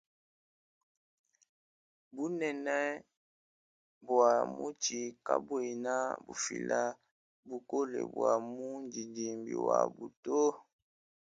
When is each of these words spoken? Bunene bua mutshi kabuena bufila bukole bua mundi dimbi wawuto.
Bunene 2.15 2.77
bua 4.05 4.31
mutshi 4.57 4.99
kabuena 5.25 5.93
bufila 6.25 6.79
bukole 7.47 7.99
bua 8.13 8.33
mundi 8.51 9.01
dimbi 9.15 9.53
wawuto. 9.67 10.39